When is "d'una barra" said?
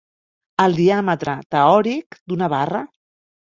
2.33-2.85